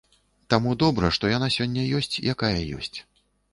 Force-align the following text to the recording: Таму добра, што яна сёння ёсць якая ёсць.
Таму 0.53 0.71
добра, 0.83 1.11
што 1.19 1.29
яна 1.33 1.51
сёння 1.57 1.85
ёсць 2.01 2.11
якая 2.35 2.53
ёсць. 2.81 2.93